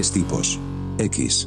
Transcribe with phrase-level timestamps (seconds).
[0.00, 0.58] Tres tipos.
[0.96, 1.46] X.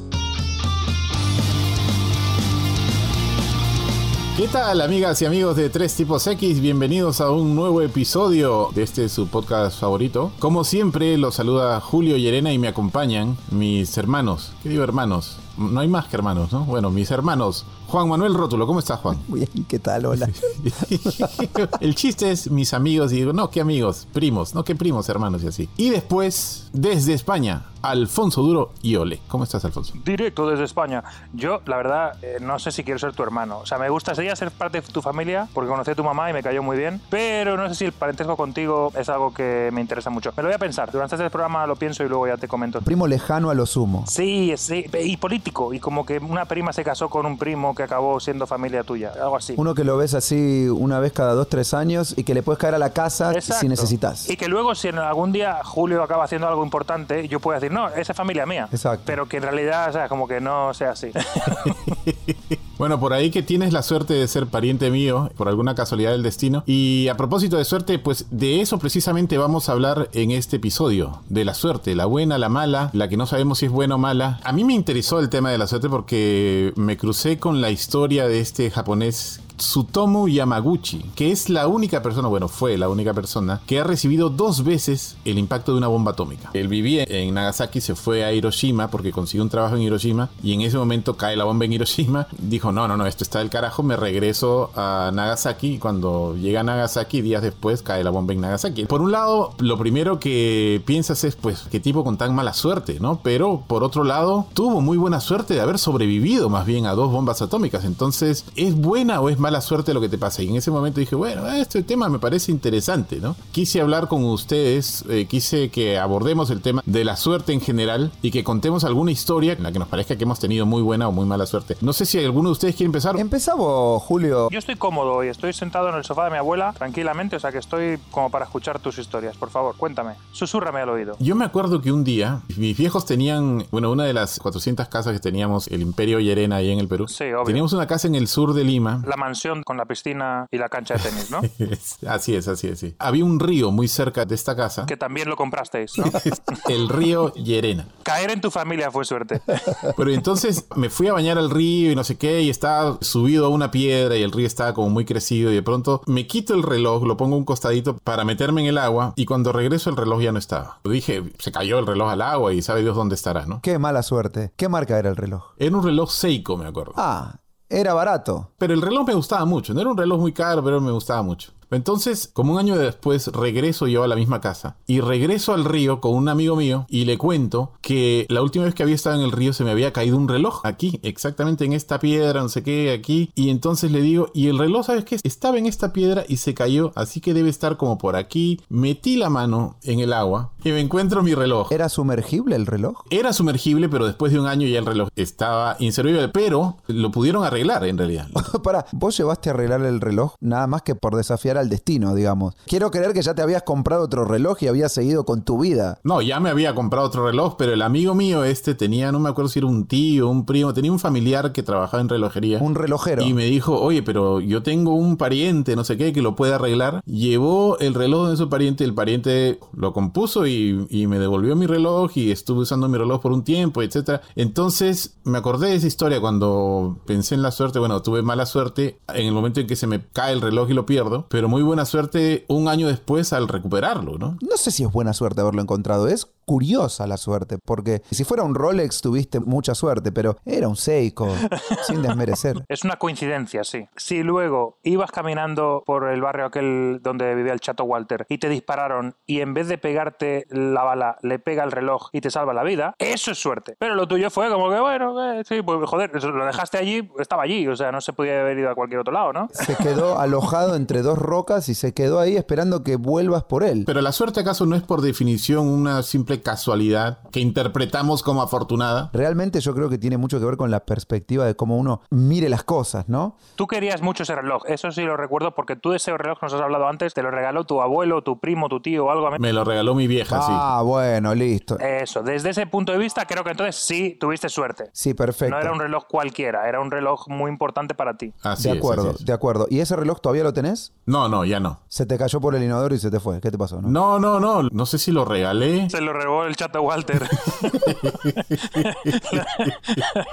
[4.38, 6.62] ¿Qué tal amigas y amigos de Tres Tipos X?
[6.62, 10.32] Bienvenidos a un nuevo episodio de este su podcast favorito.
[10.38, 14.54] Como siempre, los saluda Julio y Elena y me acompañan mis hermanos.
[14.62, 15.38] ¿Qué digo hermanos?
[15.58, 16.66] No hay más que hermanos, ¿no?
[16.66, 17.66] Bueno, mis hermanos.
[17.88, 19.20] Juan Manuel Rótulo, ¿cómo estás, Juan?
[19.28, 20.08] Muy bien, ¿qué tal?
[20.08, 20.28] Hola.
[21.80, 24.08] El chiste es mis amigos y digo, no, ¿qué amigos?
[24.12, 25.70] Primos, no, ¿qué primos, hermanos y así?
[25.78, 29.20] Y después, desde España, Alfonso Duro y Ole.
[29.28, 29.94] ¿Cómo estás, Alfonso?
[30.04, 31.04] Directo desde España.
[31.34, 33.60] Yo, la verdad, eh, no sé si quiero ser tu hermano.
[33.60, 36.34] O sea, me gustaría ser parte de tu familia porque conocí a tu mamá y
[36.34, 37.00] me cayó muy bien.
[37.10, 40.32] Pero no sé si el parentesco contigo es algo que me interesa mucho.
[40.36, 40.92] Me lo voy a pensar.
[40.92, 42.82] Durante este programa lo pienso y luego ya te comento.
[42.82, 44.06] Primo lejano a lo sumo.
[44.08, 44.86] Sí, sí.
[45.04, 45.43] Y político.
[45.74, 49.12] Y como que una prima se casó con un primo que acabó siendo familia tuya.
[49.22, 49.54] Algo así.
[49.58, 52.60] Uno que lo ves así una vez cada dos, tres años y que le puedes
[52.60, 53.62] caer a la casa Exacto.
[53.62, 54.30] si necesitas.
[54.30, 57.72] Y que luego, si en algún día Julio acaba haciendo algo importante, yo puedo decir,
[57.72, 58.68] no, esa es familia mía.
[58.72, 59.04] Exacto.
[59.06, 61.12] Pero que en realidad, o sea, como que no sea así.
[62.80, 66.24] Bueno, por ahí que tienes la suerte de ser pariente mío, por alguna casualidad del
[66.24, 66.64] destino.
[66.66, 71.22] Y a propósito de suerte, pues de eso precisamente vamos a hablar en este episodio.
[71.30, 74.00] De la suerte, la buena, la mala, la que no sabemos si es buena o
[74.00, 74.40] mala.
[74.44, 78.28] A mí me interesó el tema de la suerte porque me crucé con la historia
[78.28, 83.62] de este japonés Tsutomu Yamaguchi, que es la única persona, bueno, fue la única persona
[83.66, 86.50] que ha recibido dos veces el impacto de una bomba atómica.
[86.54, 90.54] Él vivía en Nagasaki, se fue a Hiroshima porque consiguió un trabajo en Hiroshima y
[90.54, 92.28] en ese momento cae la bomba en Hiroshima.
[92.38, 96.60] Dijo, no, no, no, esto está del carajo, me regreso a Nagasaki y cuando llega
[96.60, 98.84] a Nagasaki, días después cae la bomba en Nagasaki.
[98.84, 103.00] Por un lado, lo primero que piensas es, pues, qué tipo con tan mala suerte,
[103.00, 103.22] ¿no?
[103.24, 107.12] Pero por otro lado, tuvo muy buena suerte de haber sobrevivido más bien a dos
[107.12, 107.86] bombas atómicas.
[107.86, 110.42] Entonces, ¿es buena o es mala suerte lo que te pasa.
[110.42, 113.36] Y en ese momento dije, bueno, este tema me parece interesante, ¿no?
[113.52, 118.12] Quise hablar con ustedes, eh, quise que abordemos el tema de la suerte en general
[118.22, 121.08] y que contemos alguna historia en la que nos parezca que hemos tenido muy buena
[121.08, 121.78] o muy mala suerte.
[121.82, 123.20] No sé si alguno de ustedes quiere empezar.
[123.20, 124.50] Empezamos, Julio.
[124.50, 127.52] Yo estoy cómodo y estoy sentado en el sofá de mi abuela tranquilamente, o sea
[127.52, 129.38] que estoy como para escuchar tus historias.
[129.38, 130.16] Por favor, cuéntame.
[130.32, 131.16] Susúrrame al oído.
[131.20, 135.14] Yo me acuerdo que un día mis viejos tenían, bueno, una de las 400 casas
[135.14, 137.08] que teníamos, el Imperio Llerena ahí en el Perú.
[137.08, 137.44] Sí, obvio.
[137.44, 139.02] Teníamos una casa en el sur de Lima.
[139.06, 141.42] La mansión con la piscina y la cancha de tenis, ¿no?
[142.08, 142.96] así es, así es, sí.
[143.00, 144.86] Había un río muy cerca de esta casa.
[144.86, 146.06] que también lo comprasteis, ¿no?
[146.70, 147.88] el río Llerena.
[148.04, 149.42] Caer en tu familia fue suerte.
[149.98, 153.48] Pero entonces me fui a bañar al río y no sé qué, y estaba subido
[153.48, 156.54] a una piedra y el río estaba como muy crecido y de pronto me quito
[156.54, 159.90] el reloj, lo pongo a un costadito para meterme en el agua y cuando regreso
[159.90, 160.80] el reloj ya no estaba.
[160.84, 163.62] Dije, se cayó el reloj al agua y sabe Dios dónde estará, ¿no?
[163.62, 164.52] Qué mala suerte.
[164.56, 165.54] ¿Qué marca era el reloj?
[165.58, 166.94] Era un reloj Seiko, me acuerdo.
[166.98, 167.40] Ah,
[167.80, 168.52] era barato.
[168.58, 171.22] Pero el reloj me gustaba mucho, no era un reloj muy caro, pero me gustaba
[171.24, 171.53] mucho.
[171.72, 176.02] Entonces, como un año después, regreso yo a la misma casa y regreso al río
[176.02, 179.24] con un amigo mío y le cuento que la última vez que había estado en
[179.24, 182.64] el río se me había caído un reloj aquí, exactamente en esta piedra, no sé
[182.64, 183.32] qué, aquí.
[183.36, 185.18] Y entonces le digo, y el reloj, ¿sabes qué?
[185.24, 188.60] Estaba en esta piedra y se cayó, así que debe estar como por aquí.
[188.70, 191.72] Metí la mano en el agua y me encuentro mi reloj.
[191.72, 193.04] ¿Era sumergible el reloj?
[193.10, 197.44] Era sumergible, pero después de un año ya el reloj estaba inservible, pero lo pudieron
[197.44, 198.28] arreglar en realidad.
[198.64, 202.56] Para, vos llevaste a arreglar el reloj nada más que por desafiar al destino, digamos.
[202.66, 206.00] Quiero creer que ya te habías comprado otro reloj y habías seguido con tu vida.
[206.04, 209.30] No, ya me había comprado otro reloj, pero el amigo mío este tenía, no me
[209.30, 212.60] acuerdo si era un tío, un primo, tenía un familiar que trabajaba en relojería.
[212.60, 213.24] Un relojero.
[213.24, 216.54] Y me dijo, oye, pero yo tengo un pariente, no sé qué, que lo puede
[216.54, 217.02] arreglar.
[217.06, 221.68] Llevó el reloj de su pariente, el pariente lo compuso y, y me devolvió mi
[221.68, 224.22] reloj y estuve usando mi reloj por un tiempo, etc.
[224.36, 227.80] Entonces me acordé de esa historia cuando pensé en la suerte.
[227.80, 230.74] Bueno, tuve mala suerte en el momento en que se me cae el reloj y
[230.74, 234.38] lo pierdo, pero muy buena suerte un año después al recuperarlo, ¿no?
[234.42, 236.08] No sé si es buena suerte haberlo encontrado.
[236.08, 240.76] Es curiosa la suerte, porque si fuera un Rolex tuviste mucha suerte, pero era un
[240.76, 241.28] Seiko,
[241.88, 242.64] sin desmerecer.
[242.68, 243.88] Es una coincidencia, sí.
[243.96, 248.50] Si luego ibas caminando por el barrio aquel donde vivía el chato Walter y te
[248.50, 252.54] dispararon y en vez de pegarte la bala le pega el reloj y te salva
[252.54, 253.76] la vida, eso es suerte.
[253.80, 257.44] Pero lo tuyo fue como que, bueno, eh, sí, pues joder, lo dejaste allí, estaba
[257.44, 259.48] allí, o sea, no se podía haber ido a cualquier otro lado, ¿no?
[259.52, 263.84] Se quedó alojado entre dos rocas y se quedó ahí esperando que vuelvas por él.
[263.86, 269.10] Pero la suerte acaso no es por definición una simple casualidad que interpretamos como afortunada.
[269.14, 272.50] Realmente yo creo que tiene mucho que ver con la perspectiva de cómo uno mire
[272.50, 273.38] las cosas, ¿no?
[273.56, 276.62] Tú querías mucho ese reloj, eso sí lo recuerdo porque tú ese reloj nos has
[276.62, 279.30] hablado antes, te lo regaló tu abuelo, tu primo, tu tío o algo.
[279.40, 280.52] Me lo regaló mi vieja, sí.
[280.52, 281.78] Ah, bueno, listo.
[281.80, 284.90] Eso, desde ese punto de vista creo que entonces sí tuviste suerte.
[284.94, 285.56] Sí, perfecto.
[285.56, 288.34] No era un reloj cualquiera, era un reloj muy importante para ti.
[288.44, 289.26] Así de es, acuerdo, así es.
[289.26, 289.68] de acuerdo.
[289.70, 290.94] ¿Y ese reloj todavía lo tenés?
[291.06, 291.80] No, no, ya no.
[291.88, 293.42] Se te cayó por el inodoro y se te fue.
[293.42, 293.82] ¿Qué te pasó?
[293.82, 293.90] No?
[293.90, 294.70] No, no, no.
[294.72, 295.90] No sé si lo regalé.
[295.90, 297.22] Se lo robó el chato Walter.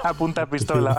[0.04, 0.98] a punta pistola.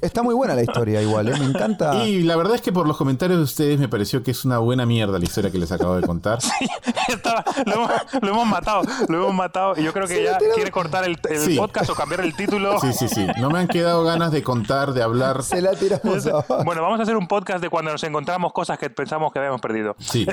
[0.00, 1.34] Está muy buena la historia igual, ¿eh?
[1.38, 2.04] me encanta.
[2.06, 4.58] Y la verdad es que por los comentarios de ustedes me pareció que es una
[4.58, 6.38] buena mierda la historia que les acabo de contar.
[7.08, 7.90] Estaba- lo, hemos,
[8.22, 9.74] lo hemos matado, lo hemos matado.
[9.76, 11.56] Y yo creo que ya quiere cortar el, el Sí.
[11.56, 12.80] podcast o cambiar el título.
[12.80, 13.26] Sí, sí, sí.
[13.38, 15.42] No me han quedado ganas de contar, de hablar.
[15.42, 16.64] Se la tiramos abajo.
[16.64, 19.60] Bueno, vamos a hacer un podcast de cuando nos encontramos cosas que pensamos que habíamos
[19.60, 19.94] perdido.
[19.98, 20.26] Sí.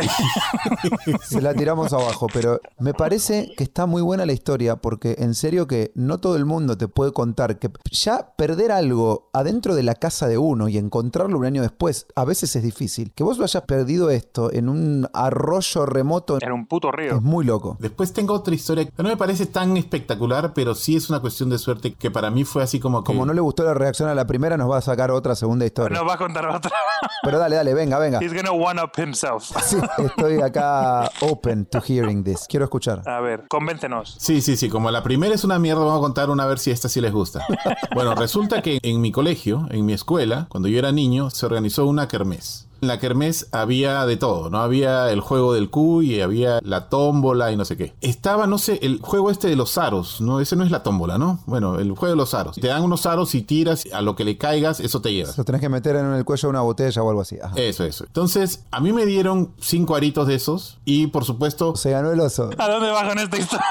[1.24, 5.34] Se la tiramos abajo, pero me parece que está muy buena la historia porque en
[5.36, 9.84] serio que no todo el mundo te puede contar que ya perder algo adentro de
[9.84, 13.12] la casa de uno y encontrarlo un año después a veces es difícil.
[13.14, 17.16] Que vos lo hayas perdido esto en un arroyo remoto En un puto río.
[17.16, 17.78] es muy loco.
[17.80, 21.50] Después tengo otra historia que no me parece tan espectacular, pero sí es una cuestión
[21.50, 23.08] de suerte que para mí fue así como que...
[23.08, 25.66] Como no le gustó la reacción a la primera, nos va a sacar otra segunda
[25.66, 25.98] historia.
[25.98, 26.72] Nos va a contar otra.
[27.24, 28.20] Pero dale, dale, venga, venga.
[28.22, 29.44] He's gonna one up himself.
[29.64, 32.46] Sí, estoy acá open to hearing this.
[32.48, 33.08] Quiero escuchar.
[33.08, 33.48] A ver,
[33.84, 34.16] convéncenos.
[34.20, 34.70] Sí, sí, sí.
[34.70, 37.02] Como la primera es una mierda, vamos a contar una a ver si esta sí
[37.02, 37.46] les gusta.
[37.94, 41.86] Bueno, resulta que en mi colegio, en mi escuela, cuando yo era niño, se organizó
[41.86, 42.68] una kermés.
[42.84, 44.58] En la kermés había de todo, ¿no?
[44.58, 47.94] Había el juego del cuy, había la tómbola y no sé qué.
[48.02, 50.42] Estaba, no sé, el juego este de los aros, ¿no?
[50.42, 51.40] Ese no es la tómbola, ¿no?
[51.46, 52.58] Bueno, el juego de los aros.
[52.58, 55.38] Te dan unos aros y tiras, a lo que le caigas, eso te llevas.
[55.38, 57.38] Lo tenés que meter en el cuello de una botella o algo así.
[57.42, 57.54] Ajá.
[57.56, 58.04] Eso, eso.
[58.04, 62.20] Entonces, a mí me dieron cinco aritos de esos y, por supuesto, Se ganó el
[62.20, 62.50] oso.
[62.58, 63.66] ¿A dónde vas con esta historia?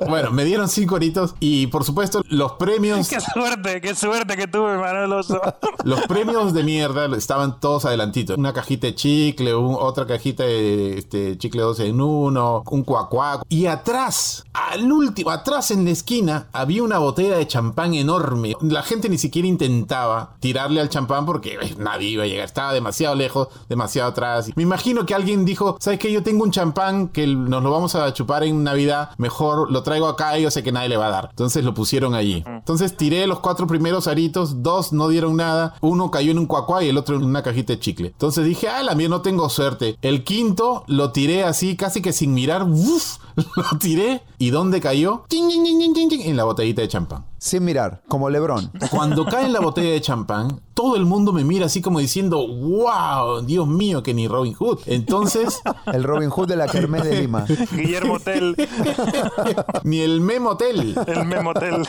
[0.08, 3.08] bueno, me dieron cinco aritos y, por supuesto, los premios...
[3.08, 5.40] qué suerte, qué suerte que tuve, Manuel Oso.
[5.84, 7.86] Los premios de mierda estaban todos
[8.36, 13.44] Una cajita de chicle, un- otra cajita de este, chicle 12 en uno, un cuacuaco.
[13.48, 18.54] Y atrás, al último, atrás en la esquina, había una botella de champán enorme.
[18.60, 22.44] La gente ni siquiera intentaba tirarle al champán porque eh, nadie iba a llegar.
[22.44, 24.50] Estaba demasiado lejos, demasiado atrás.
[24.56, 26.12] Me imagino que alguien dijo, ¿sabes qué?
[26.12, 29.10] Yo tengo un champán que nos lo vamos a chupar en Navidad.
[29.18, 31.26] Mejor lo traigo acá y yo sé que nadie le va a dar.
[31.30, 32.42] Entonces lo pusieron allí.
[32.46, 36.82] Entonces tiré los cuatro primeros aritos, dos no dieron nada, uno cayó en un cuacuá
[36.82, 37.99] y el otro en una cajita de chicle.
[38.08, 39.96] Entonces dije, ah, la mía no tengo suerte.
[40.02, 43.18] El quinto lo tiré así, casi que sin mirar, ¡uf!
[43.56, 44.22] lo tiré.
[44.42, 45.24] ¿Y dónde cayó?
[45.30, 47.26] En la botellita de champán.
[47.36, 48.72] Sin mirar, como Lebrón.
[48.90, 52.46] Cuando cae en la botella de champán, todo el mundo me mira así como diciendo,
[52.48, 54.78] wow, Dios mío, que ni Robin Hood.
[54.86, 55.60] Entonces,
[55.92, 57.44] El Robin Hood de la Kermés de Lima.
[57.76, 58.56] Guillermo Tell,
[59.84, 60.96] ni el Memotel.
[61.06, 61.86] el Memotel.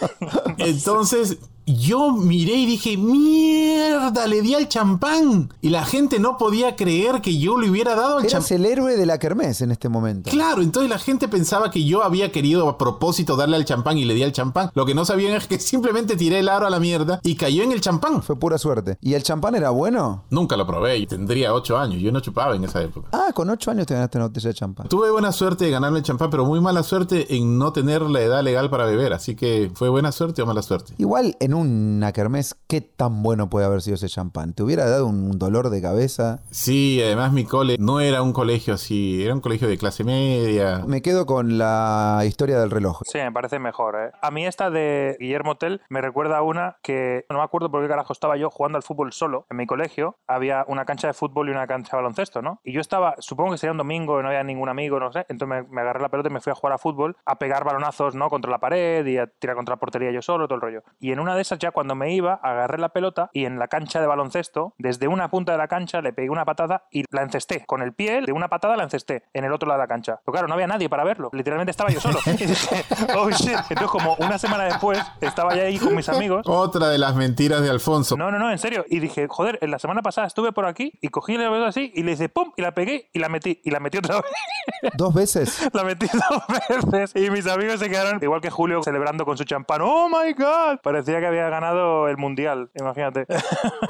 [0.58, 5.54] Entonces yo miré y dije, mierda, le di al champán.
[5.62, 8.66] Y la gente no podía creer que yo le hubiera dado al Eras champán.
[8.66, 10.30] el héroe de la Kermés en este momento.
[10.32, 14.06] Claro, entonces la gente pensaba que yo había querido a propósito darle al champán y
[14.06, 14.72] le di al champán.
[14.74, 17.64] Lo que no sabían es que simplemente tiré el aro a la mierda y cayó
[17.64, 18.22] en el champán.
[18.24, 18.98] Fue pura suerte.
[19.02, 20.26] ¿Y el champán era bueno?
[20.30, 22.02] Nunca lo probé y tendría ocho años.
[22.02, 23.10] Yo no chupaba en esa época.
[23.12, 24.90] Ah, con ocho años te ganaste una botella de champán.
[24.90, 28.22] Tuve buena suerte de ganarme el champán, pero muy mala suerte en no tener la
[28.22, 29.14] edad legal para beber.
[29.14, 30.94] Así que fue buena suerte o mala suerte.
[30.98, 34.54] Igual en una kermés, ¿qué tan bueno puede haber sido ese champán?
[34.54, 36.42] ¿Te hubiera dado un dolor de cabeza?
[36.52, 40.84] Sí, además mi cole no era un colegio así, era un colegio de clase media.
[40.88, 43.02] Me quedo con la historia del reloj.
[43.06, 44.12] Sí, me parece mejor, ¿eh?
[44.22, 47.82] A mí esta de Guillermo Tell me recuerda a una que no me acuerdo por
[47.82, 49.46] qué carajo estaba yo jugando al fútbol solo.
[49.50, 52.60] En mi colegio había una cancha de fútbol y una cancha de baloncesto, ¿no?
[52.64, 55.26] Y yo estaba, supongo que sería un domingo y no había ningún amigo, no sé.
[55.30, 58.16] Entonces me, agarré la pelota y me fui a jugar a fútbol, a pegar balonazos,
[58.16, 58.30] ¿no?
[58.30, 60.84] Contra la pared y a tirar contra la portería yo solo, todo el rollo.
[61.00, 63.68] Y en una de esas ya cuando me iba, agarré la pelota y en la
[63.68, 67.24] cancha de baloncesto, desde una punta de la cancha le pegué una patada y la
[67.24, 67.66] encesté.
[67.66, 70.20] Con el pie de una patada la encesté en el otro lado de la cancha.
[70.24, 71.30] Pero claro, no había nadie para verlo.
[71.34, 72.20] Literalmente estaba yo solo.
[72.26, 72.86] Y dije,
[73.18, 73.50] oh shit.
[73.70, 76.44] Entonces como una semana después estaba ya ahí con mis amigos.
[76.48, 78.16] Otra de las mentiras de Alfonso.
[78.18, 78.86] No, no, no, en serio.
[78.90, 81.92] Y dije, joder, en la semana pasada estuve por aquí y cogí la pelota así
[81.96, 83.60] y le hice pum y la pegué y la metí.
[83.64, 84.94] Y la metí otra vez.
[84.96, 85.70] ¿Dos veces?
[85.74, 87.12] la metí dos veces.
[87.16, 89.82] Y mis amigos se quedaron, igual que Julio, celebrando con su champán.
[89.82, 90.80] ¡Oh my god!
[90.84, 92.70] Parecía que había ganado el mundial.
[92.80, 93.26] Imagínate.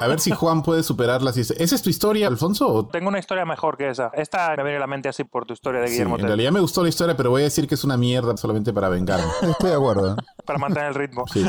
[0.00, 1.32] A ver si Juan puede superarla.
[1.32, 2.68] si- ¿Esa es tu historia, Alfonso?
[2.68, 4.10] o- Tengo una historia mejor que esa.
[4.14, 6.28] Esta me viene a la mente así por tu historia de Sí, Guillermo en Tell,
[6.28, 8.88] realidad me gustó la historia, pero voy a decir que es una mierda solamente para
[8.88, 9.26] vengarme.
[9.42, 10.16] Estoy de acuerdo.
[10.44, 11.24] Para mantener el ritmo.
[11.28, 11.44] Sí.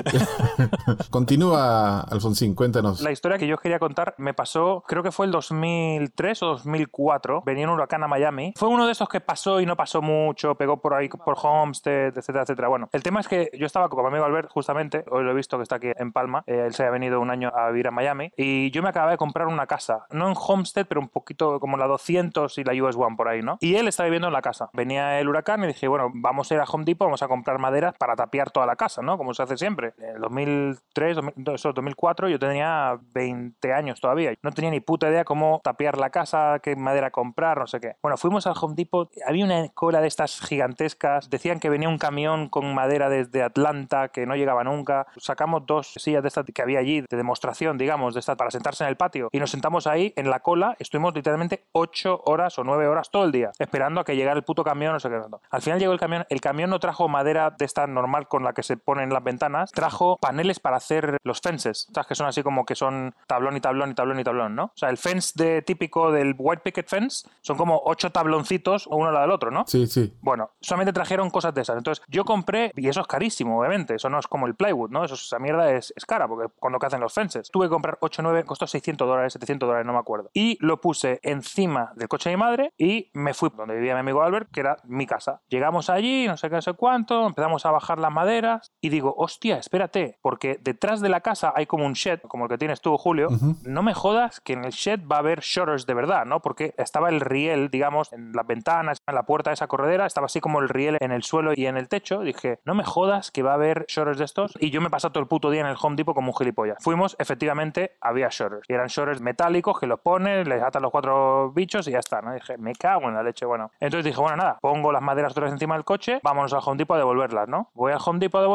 [1.10, 3.02] Continúa, Alfonsín, cuéntanos.
[3.02, 7.44] La historia que yo quería contar me pasó, creo que fue el 2003 o 2004.
[7.46, 8.54] Venía un huracán a Miami.
[8.56, 12.18] Fue uno de esos que pasó y no pasó mucho, pegó por ahí por Homestead,
[12.18, 12.68] etcétera, etcétera.
[12.68, 15.34] Bueno, el tema es que yo estaba con mi amigo Albert, justamente, hoy lo he
[15.34, 16.44] visto que está aquí en Palma.
[16.48, 19.12] eh, él se había venido un año a vivir a Miami y yo me acababa
[19.12, 22.74] de comprar una casa, no en Homestead, pero un poquito como la 200 y la
[22.84, 23.58] US One por ahí, ¿no?
[23.60, 24.70] Y él estaba viviendo en la casa.
[24.74, 27.60] Venía el huracán y dije, bueno, vamos a ir a Home Depot, vamos a comprar
[27.60, 28.83] madera para tapiar toda la casa.
[28.84, 29.18] Casa, ¿no?
[29.18, 29.94] Como se hace siempre.
[29.98, 34.34] En el 2003, 2000, eso, 2004, yo tenía 20 años todavía.
[34.42, 37.96] No tenía ni puta idea cómo tapiar la casa, qué madera comprar, no sé qué.
[38.02, 41.98] Bueno, fuimos al Home Depot, había una cola de estas gigantescas, decían que venía un
[41.98, 45.08] camión con madera desde Atlanta que no llegaba nunca.
[45.18, 48.84] Sacamos dos sillas de estas que había allí de demostración, digamos, de estas para sentarse
[48.84, 52.64] en el patio y nos sentamos ahí en la cola, estuvimos literalmente 8 horas o
[52.64, 55.22] 9 horas todo el día esperando a que llegara el puto camión, no sé qué.
[55.50, 58.54] Al final llegó el camión, el camión no trajo madera de esta normal con la
[58.54, 62.08] que se ponen las ventanas, trajo paneles para hacer los fences, ¿sabes?
[62.08, 64.66] Que son así como que son tablón y tablón y tablón y tablón, ¿no?
[64.66, 69.08] O sea, el fence de típico del white picket fence son como ocho tabloncitos uno
[69.08, 69.66] al lado del otro, ¿no?
[69.68, 70.14] Sí, sí.
[70.22, 71.78] Bueno, solamente trajeron cosas de esas.
[71.78, 73.96] Entonces, yo compré, y eso es carísimo, obviamente.
[73.96, 75.04] Eso no es como el plywood, ¿no?
[75.04, 77.50] Eso, esa mierda es, es cara, porque cuando que hacen los fences.
[77.52, 80.30] Tuve que comprar 8 9, costó 600 dólares, 700 dólares, no me acuerdo.
[80.34, 84.02] Y lo puse encima del coche de mi madre y me fui donde vivía mi
[84.02, 85.42] amigo Albert, que era mi casa.
[85.48, 89.14] Llegamos allí, no sé qué, no sé cuánto, empezamos a bajar las maderas y digo,
[89.18, 92.82] hostia, espérate, porque detrás de la casa hay como un shed, como el que tienes
[92.82, 93.30] tú, Julio.
[93.64, 96.42] No me jodas que en el shed va a haber shutters de verdad, ¿no?
[96.42, 100.26] Porque estaba el riel, digamos, en las ventanas, en la puerta de esa corredera, estaba
[100.26, 102.22] así como el riel en el suelo y en el techo.
[102.22, 104.54] Dije, no me jodas que va a haber shutters de estos.
[104.60, 106.78] Y yo me pasado todo el puto día en el Home Depot como un gilipollas.
[106.82, 108.66] Fuimos, efectivamente, había shutters.
[108.68, 112.22] Y eran shutters metálicos que los pones, les atan los cuatro bichos y ya está,
[112.22, 112.34] ¿no?
[112.34, 113.72] dije, me cago en la leche, bueno.
[113.80, 116.78] Entonces dije, bueno, nada, pongo las maderas otra vez encima del coche, vámonos al Home
[116.78, 117.70] Depot a devolverlas, ¿no?
[117.74, 118.53] Voy al Home Depot a devolverlas,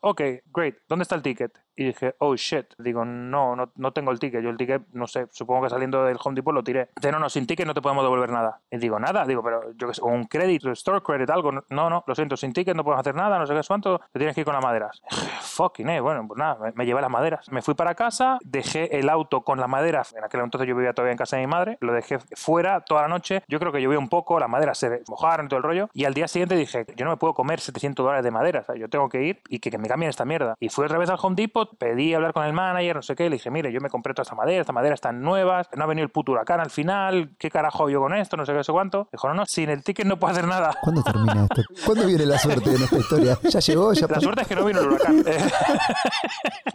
[0.00, 0.76] ok, great.
[0.88, 1.58] ¿Dónde está el ticket?
[1.76, 2.74] Y dije, oh shit.
[2.78, 4.42] Digo, no, no, no tengo el ticket.
[4.42, 6.90] Yo el ticket, no sé, supongo que saliendo del Home Depot lo tiré.
[6.96, 8.60] Dice, no, no, sin ticket no te podemos devolver nada.
[8.70, 9.24] Y digo, nada.
[9.24, 11.52] Digo, pero yo qué sé, un crédito, store credit, algo.
[11.52, 14.00] No, no, lo siento, sin ticket no podemos hacer nada, no sé qué es cuánto.
[14.12, 15.02] Te tienes que ir con las maderas.
[15.42, 16.00] Fucking, eh.
[16.00, 17.50] Bueno, pues nada, me, me llevé las maderas.
[17.50, 20.14] Me fui para casa, dejé el auto con las maderas.
[20.14, 21.78] En aquel entonces yo vivía todavía en casa de mi madre.
[21.80, 23.42] Lo dejé fuera toda la noche.
[23.48, 25.88] Yo creo que llovió un poco, las maderas se mojaron todo el rollo.
[25.92, 28.60] Y al día siguiente dije, yo no me puedo comer 700 dólares de madera.
[28.60, 30.56] O sea, yo tengo que ir y que, que me cambien esta mierda.
[30.60, 33.24] Y fui otra vez al Home Depot, pedí hablar con el manager, no sé qué,
[33.24, 35.86] le dije, mire, yo me compré toda esta madera, esta madera están nuevas, no ha
[35.86, 38.36] venido el puto huracán al final, ¿qué carajo yo con esto?
[38.36, 39.08] No sé qué, no sé cuánto.
[39.12, 40.74] Dijo, no, no, sin el ticket no puedo hacer nada.
[40.82, 41.62] ¿Cuándo termina esto?
[41.86, 43.38] ¿Cuándo viene la suerte en esta historia?
[43.42, 43.92] ¿Ya llegó?
[43.92, 45.24] ¿Ya La suerte es que no vino el huracán.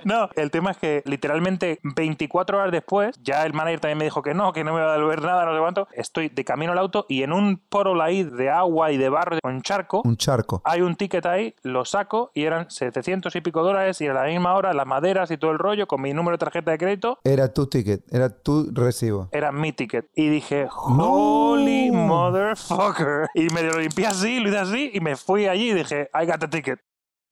[0.03, 4.21] No, el tema es que literalmente 24 horas después, ya el manager también me dijo
[4.21, 5.87] que no, que no me va a devolver nada, no sé cuánto.
[5.91, 9.37] Estoy de camino al auto y en un poro ahí de agua y de barro
[9.41, 10.61] con charco, Un charco.
[10.63, 14.23] hay un ticket ahí, lo saco y eran 700 y pico dólares y a la
[14.23, 17.19] misma hora las maderas y todo el rollo con mi número de tarjeta de crédito
[17.23, 19.27] Era tu ticket, era tu recibo.
[19.31, 20.09] era mi ticket.
[20.15, 23.27] Y dije, holy motherfucker.
[23.33, 26.25] Y me lo limpié así, lo hice así y me fui allí y dije, I
[26.25, 26.79] got the ticket.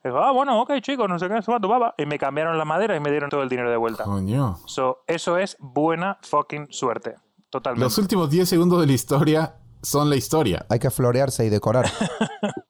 [0.03, 1.95] Digo, ah, bueno, ok, chicos, no sé qué, cuánto baba.
[1.97, 4.03] Y me cambiaron la madera y me dieron todo el dinero de vuelta.
[4.03, 4.59] Coño.
[4.67, 7.15] So, eso es buena fucking suerte.
[7.49, 7.83] Totalmente.
[7.85, 10.65] Los últimos 10 segundos de la historia son la historia.
[10.69, 11.85] Hay que florearse y decorar.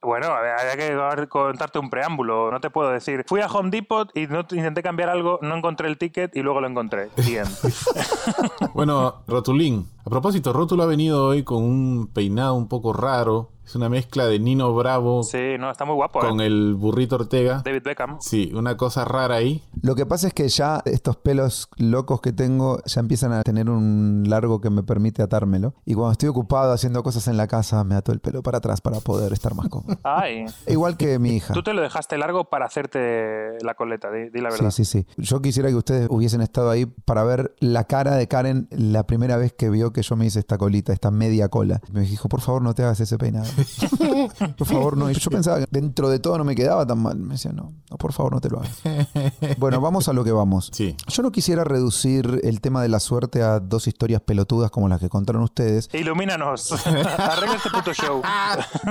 [0.06, 2.52] Bueno, a ver, hay que contarte un preámbulo.
[2.52, 3.24] No te puedo decir.
[3.28, 6.62] Fui a Home Depot y no, intenté cambiar algo, no encontré el ticket y luego
[6.62, 7.10] lo encontré.
[7.26, 7.46] Bien.
[8.76, 9.88] Bueno, Rotulín.
[10.06, 13.50] A propósito, Rótulo ha venido hoy con un peinado un poco raro.
[13.66, 16.20] Es una mezcla de Nino Bravo Sí, no, está muy guapo.
[16.20, 16.46] con ¿eh?
[16.46, 17.62] el burrito Ortega.
[17.66, 18.18] David Beckham.
[18.22, 19.64] Sí, una cosa rara ahí.
[19.82, 23.70] Lo que pasa es que ya estos pelos locos que tengo ya empiezan a tener
[23.70, 25.74] un largo que me permite atármelo.
[25.86, 28.82] Y cuando estoy ocupado haciendo cosas en la casa, me ato el pelo para atrás
[28.82, 29.98] para poder estar más cómodo.
[30.04, 30.46] Ay.
[30.68, 31.54] Igual que mi hija.
[31.54, 34.70] Tú te lo dejaste largo para hacerte la coleta, di, di la verdad.
[34.72, 35.08] Sí, sí, sí.
[35.18, 39.38] Yo quisiera que ustedes hubiesen estado ahí para ver la cara de Karen la primera
[39.38, 41.82] vez que vio que yo me hice esta colita, esta media cola.
[41.92, 43.46] Me dijo, por favor, no te hagas ese peinado.
[44.58, 45.10] por favor, no.
[45.10, 47.18] Y yo pensaba que dentro de todo no me quedaba tan mal.
[47.18, 48.80] Me decía, no, no, por favor, no te lo hagas.
[49.58, 50.70] bueno, vamos a lo que vamos.
[50.74, 50.96] Sí.
[51.08, 55.00] Yo no quisiera reducir el tema de la suerte a dos historias pelotudas como las
[55.00, 56.72] que contaron ustedes, Ilumínanos.
[56.86, 58.22] Arregla este puto show.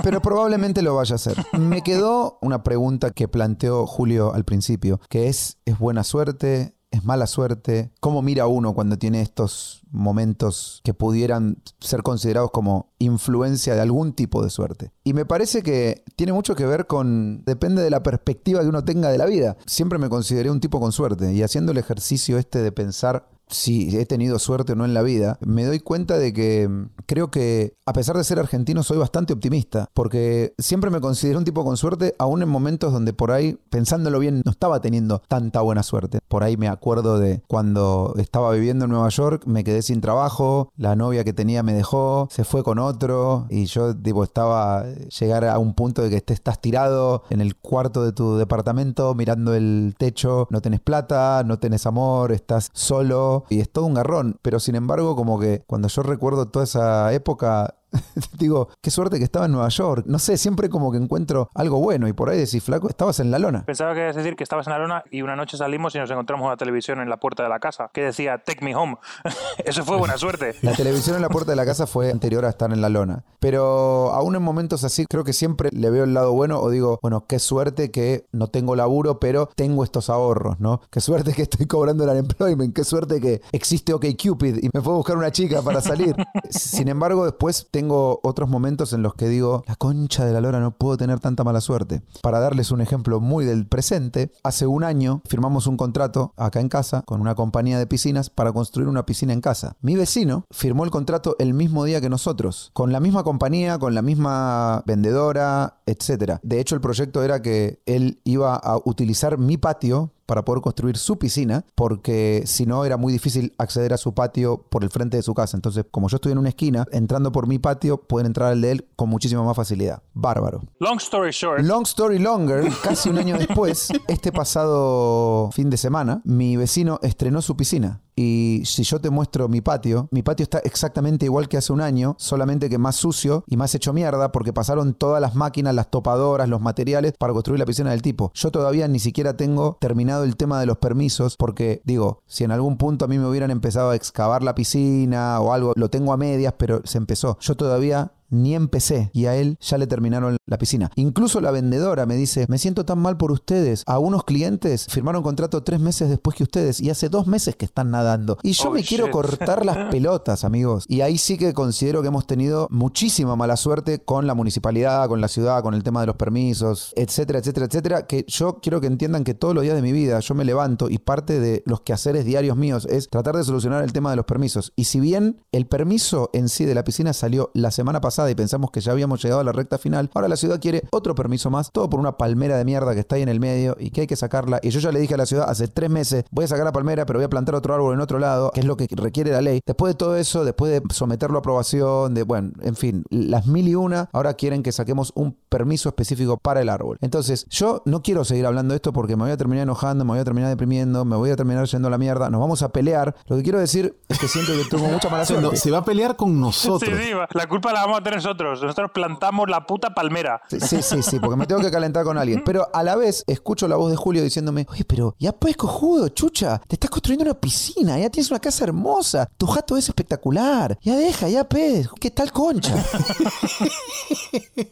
[0.02, 1.36] pero probablemente lo vaya a hacer.
[1.58, 6.74] Me quedó una pregunta que planteó Julio al principio, que es, ¿es buena suerte?
[6.94, 7.90] ¿Es mala suerte?
[7.98, 14.12] ¿Cómo mira uno cuando tiene estos momentos que pudieran ser considerados como influencia de algún
[14.12, 14.92] tipo de suerte?
[15.02, 18.84] Y me parece que tiene mucho que ver con, depende de la perspectiva que uno
[18.84, 19.56] tenga de la vida.
[19.66, 23.96] Siempre me consideré un tipo con suerte y haciendo el ejercicio este de pensar si
[23.96, 27.30] he tenido suerte o no en la vida, me doy cuenta de que mm, creo
[27.30, 31.64] que a pesar de ser argentino soy bastante optimista, porque siempre me considero un tipo
[31.64, 35.82] con suerte, aún en momentos donde por ahí, pensándolo bien, no estaba teniendo tanta buena
[35.82, 36.20] suerte.
[36.28, 40.70] Por ahí me acuerdo de cuando estaba viviendo en Nueva York, me quedé sin trabajo,
[40.76, 44.84] la novia que tenía me dejó, se fue con otro y yo tipo estaba
[45.18, 49.14] llegar a un punto de que te estás tirado en el cuarto de tu departamento
[49.14, 53.94] mirando el techo, no tenés plata, no tenés amor, estás solo y es todo un
[53.94, 57.76] garrón, pero sin embargo como que cuando yo recuerdo toda esa época
[58.38, 60.04] Digo, qué suerte que estaba en Nueva York.
[60.06, 63.30] No sé, siempre como que encuentro algo bueno y por ahí decís, flaco, estabas en
[63.30, 63.64] la lona.
[63.64, 65.98] Pensaba que ibas a decir que estabas en la lona y una noche salimos y
[65.98, 68.96] nos encontramos una televisión en la puerta de la casa que decía Take me home.
[69.64, 70.54] Eso fue buena suerte.
[70.62, 73.24] La televisión en la puerta de la casa fue anterior a estar en la lona.
[73.40, 76.98] Pero aún en momentos así, creo que siempre le veo el lado bueno o digo,
[77.02, 80.80] bueno, qué suerte que no tengo laburo, pero tengo estos ahorros, ¿no?
[80.90, 84.96] Qué suerte que estoy cobrando el unemployment, qué suerte que existe OkCupid y me puedo
[84.96, 86.16] buscar una chica para salir.
[86.50, 90.60] Sin embargo, después tengo otros momentos en los que digo, la concha de la lora,
[90.60, 92.02] no puedo tener tanta mala suerte.
[92.22, 96.68] Para darles un ejemplo muy del presente, hace un año firmamos un contrato acá en
[96.68, 99.76] casa con una compañía de piscinas para construir una piscina en casa.
[99.80, 103.94] Mi vecino firmó el contrato el mismo día que nosotros, con la misma compañía, con
[103.94, 106.38] la misma vendedora, etc.
[106.42, 110.96] De hecho, el proyecto era que él iba a utilizar mi patio para poder construir
[110.96, 115.16] su piscina, porque si no era muy difícil acceder a su patio por el frente
[115.16, 115.56] de su casa.
[115.56, 118.70] Entonces, como yo estoy en una esquina, entrando por mi patio, pueden entrar al de
[118.70, 120.02] él con muchísima más facilidad.
[120.12, 120.62] Bárbaro.
[120.78, 121.60] Long story short.
[121.60, 127.42] Long story longer, casi un año después, este pasado fin de semana, mi vecino estrenó
[127.42, 128.03] su piscina.
[128.16, 131.80] Y si yo te muestro mi patio, mi patio está exactamente igual que hace un
[131.80, 135.90] año, solamente que más sucio y más hecho mierda porque pasaron todas las máquinas, las
[135.90, 138.30] topadoras, los materiales para construir la piscina del tipo.
[138.34, 142.52] Yo todavía ni siquiera tengo terminado el tema de los permisos porque digo, si en
[142.52, 146.12] algún punto a mí me hubieran empezado a excavar la piscina o algo, lo tengo
[146.12, 147.38] a medias, pero se empezó.
[147.40, 150.90] Yo todavía ni empecé y a él ya le terminaron la piscina.
[150.96, 153.82] Incluso la vendedora me dice, me siento tan mal por ustedes.
[153.86, 157.64] A unos clientes firmaron contrato tres meses después que ustedes y hace dos meses que
[157.64, 158.38] están nadando.
[158.42, 160.84] Y yo Oh, me quiero cortar las pelotas, amigos.
[160.88, 165.20] Y ahí sí que considero que hemos tenido muchísima mala suerte con la municipalidad, con
[165.20, 168.06] la ciudad, con el tema de los permisos, etcétera, etcétera, etcétera.
[168.06, 170.88] Que yo quiero que entiendan que todos los días de mi vida yo me levanto
[170.88, 174.24] y parte de los quehaceres diarios míos es tratar de solucionar el tema de los
[174.24, 174.72] permisos.
[174.76, 178.34] Y si bien el permiso en sí de la piscina salió la semana pasada y
[178.34, 181.50] pensamos que ya habíamos llegado a la recta final, ahora la ciudad quiere otro permiso
[181.50, 184.02] más, todo por una palmera de mierda que está ahí en el medio y que
[184.02, 184.60] hay que sacarla.
[184.62, 186.72] Y yo ya le dije a la ciudad hace tres meses, voy a sacar la
[186.72, 189.30] palmera, pero voy a plantar otro árbol en otro lado, que es lo que requiere
[189.30, 189.60] la ley.
[189.64, 193.68] Después de todo eso, después de someterlo a aprobación, de, bueno, en fin, las mil
[193.68, 196.98] y una, ahora quieren que saquemos un permiso específico para el árbol.
[197.00, 200.12] Entonces, yo no quiero seguir hablando de esto porque me voy a terminar enojando, me
[200.12, 202.70] voy a terminar deprimiendo, me voy a terminar yendo a la mierda, nos vamos a
[202.70, 203.14] pelear.
[203.26, 205.56] Lo que quiero decir es que siento que tengo mucha mala no, suerte.
[205.56, 206.90] se va a pelear con nosotros.
[206.98, 208.62] Sí, sí, la culpa la vamos a tener nosotros.
[208.62, 210.40] Nosotros plantamos la puta palmera.
[210.48, 212.42] Sí, sí, sí, sí, porque me tengo que calentar con alguien.
[212.44, 216.08] Pero a la vez escucho la voz de Julio diciéndome, oye, pero ya pues cojudo,
[216.08, 220.78] chucha, te estás construyendo una piscina, ya tienes una casa hermosa, tu jato es espectacular,
[220.82, 222.74] ya deja, ya pez, ¿qué tal concha?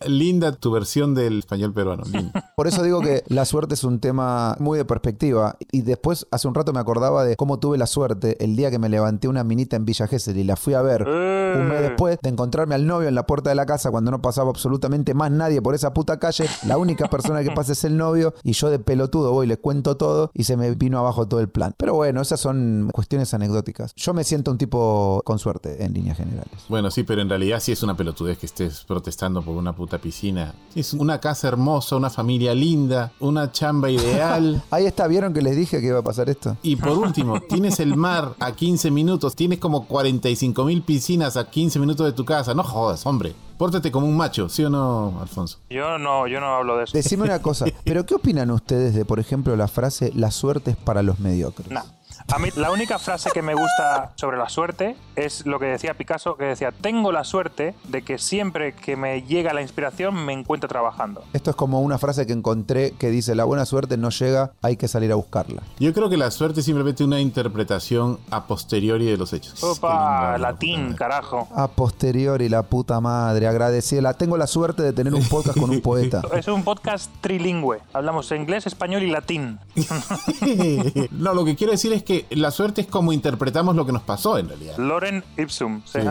[0.06, 2.04] Linda tu versión del español peruano.
[2.04, 2.52] linda.
[2.56, 5.56] Por eso digo que la suerte es un tema muy de perspectiva.
[5.70, 8.78] Y después, hace un rato me acordaba de cómo tuve la suerte el día que
[8.78, 11.54] me levanté una minita en Villa Gesell y la fui a ver Eh.
[11.56, 14.22] un mes después de encontrarme al novio en la puerta de la casa cuando no
[14.22, 16.46] pasaba absolutamente más nadie por esa puta calle.
[16.66, 19.96] La única persona que pasa es el novio y yo de pelotudo voy, le cuento
[19.96, 21.74] todo y se me vino abajo todo el plan.
[21.76, 23.94] Pero bueno, esas son cuestiones anecdóticas.
[23.96, 26.52] Yo me siento un tipo con suerte en líneas generales.
[26.68, 29.98] Bueno, sí, pero en realidad sí es una pelotudez que estés protestando por una puta
[29.98, 30.54] piscina.
[30.74, 34.62] Es una casa hermosa, una familia linda, una chamba ideal.
[34.70, 36.56] Ahí está, ¿vieron que les dije que iba a pasar esto?
[36.62, 41.48] Y por último, tienes el mar a 15 minutos, tienes como 45 mil piscinas a
[41.50, 42.54] 15 minutos de tu casa.
[42.54, 43.34] No jodas, hombre.
[43.58, 45.58] Pórtate como un macho, ¿sí o no, Alfonso?
[45.70, 46.96] Yo no, yo no hablo de eso.
[46.96, 50.76] Decime una cosa, ¿pero qué opinan ustedes de, por ejemplo, la frase la suerte es
[50.76, 51.70] para los mediocres?
[51.70, 51.84] Nah.
[52.28, 55.94] A mí la única frase que me gusta sobre la suerte es lo que decía
[55.94, 60.32] Picasso, que decía, tengo la suerte de que siempre que me llega la inspiración me
[60.32, 61.22] encuentro trabajando.
[61.32, 64.76] Esto es como una frase que encontré que dice, la buena suerte no llega, hay
[64.76, 65.62] que salir a buscarla.
[65.78, 69.62] Yo creo que la suerte es simplemente una interpretación a posteriori de los hechos.
[69.62, 71.48] Opa, latín, carajo.
[71.54, 74.14] A posteriori, la puta madre, agradecida.
[74.14, 76.22] Tengo la suerte de tener un podcast con un poeta.
[76.32, 77.80] Es un podcast trilingüe.
[77.92, 79.58] Hablamos inglés, español y latín.
[81.10, 84.02] no, lo que quiero decir es que la suerte es como interpretamos lo que nos
[84.02, 84.76] pasó en realidad.
[84.78, 85.82] Loren ipsum.
[85.84, 85.98] Sí.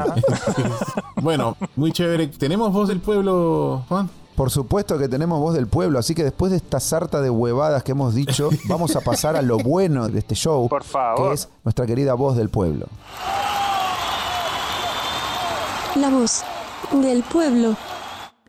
[1.22, 2.28] Bueno, muy chévere.
[2.28, 4.10] ¿Tenemos voz del pueblo, Juan?
[4.36, 7.84] Por supuesto que tenemos voz del pueblo, así que después de esta sarta de huevadas
[7.84, 11.28] que hemos dicho, vamos a pasar a lo bueno de este show, Por favor.
[11.30, 12.88] que es nuestra querida voz del pueblo.
[15.96, 16.44] La voz
[16.92, 17.76] del pueblo.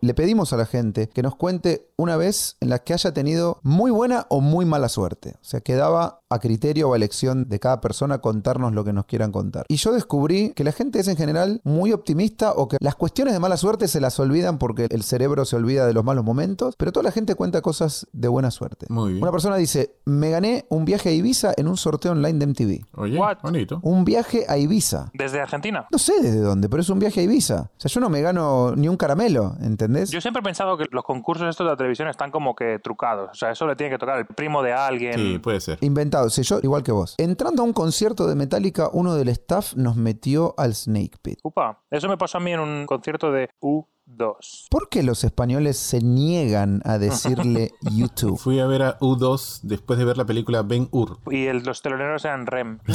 [0.03, 3.61] Le pedimos a la gente que nos cuente una vez en la que haya tenido
[3.63, 5.37] muy buena o muy mala suerte.
[5.41, 9.05] O sea, quedaba a criterio o a elección de cada persona contarnos lo que nos
[9.05, 9.65] quieran contar.
[9.69, 13.33] Y yo descubrí que la gente es en general muy optimista o que las cuestiones
[13.33, 16.75] de mala suerte se las olvidan porque el cerebro se olvida de los malos momentos,
[16.77, 18.87] pero toda la gente cuenta cosas de buena suerte.
[18.89, 19.23] Muy bien.
[19.23, 22.87] Una persona dice, me gané un viaje a Ibiza en un sorteo online de MTV.
[22.97, 23.39] Oye, What?
[23.43, 23.79] bonito.
[23.85, 25.13] Un viaje a Ibiza.
[25.15, 25.87] Desde Argentina.
[25.93, 27.71] No sé desde dónde, pero es un viaje a Ibiza.
[27.77, 29.92] O sea, yo no me gano ni un caramelo, ¿entendés?
[30.11, 33.31] Yo siempre he pensado que los concursos estos de la televisión están como que trucados.
[33.33, 35.15] O sea, eso le tiene que tocar el primo de alguien.
[35.15, 35.79] Sí, puede ser.
[35.81, 37.15] Inventado, sí, yo igual que vos.
[37.19, 41.39] Entrando a un concierto de Metallica, uno del staff nos metió al Snake Pit.
[41.43, 44.67] Upa, eso me pasó a mí en un concierto de U2.
[44.71, 48.39] ¿Por qué los españoles se niegan a decirle YouTube?
[48.39, 51.19] Fui a ver a U2 después de ver la película Ben Hur.
[51.31, 52.79] Y el- los teloneros eran REM.